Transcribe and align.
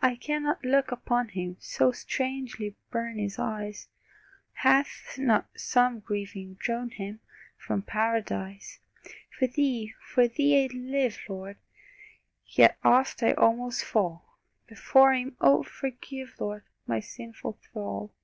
I 0.00 0.14
cannot 0.14 0.64
look 0.64 0.92
upon 0.92 1.30
Him, 1.30 1.56
So 1.58 1.90
strangely 1.90 2.76
burn 2.92 3.18
His 3.18 3.36
eyes 3.36 3.88
Hath 4.52 5.18
not 5.18 5.48
some 5.58 5.98
grieving 5.98 6.54
drawn 6.60 6.90
Him 6.90 7.18
From 7.58 7.82
Paradise? 7.82 8.78
For 9.36 9.48
Thee, 9.48 9.92
for 10.00 10.28
Thee 10.28 10.62
I'd 10.62 10.72
live, 10.72 11.18
Lord! 11.28 11.56
Yet 12.44 12.78
oft 12.84 13.24
I 13.24 13.32
almost 13.32 13.84
fall 13.84 14.38
Before 14.68 15.12
Him 15.12 15.36
Oh, 15.40 15.64
forgive, 15.64 16.36
Lord, 16.38 16.62
My 16.86 17.00
sinful 17.00 17.58
thrall! 17.60 18.14